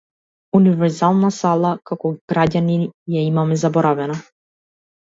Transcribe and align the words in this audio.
Универзална 0.59 1.29
сала 1.35 1.75
како 1.91 2.13
граѓани 2.35 2.81
ја 3.19 3.29
имаме 3.31 3.63
заборавено. 3.67 4.23